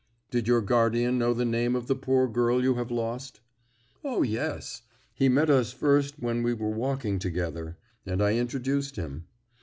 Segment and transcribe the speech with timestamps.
[0.31, 3.39] "Did your guardian know the name of the poor girl you have lost?"
[4.03, 4.81] "O, yes.
[5.13, 9.25] He met us first when we were walking together, and I introduced him.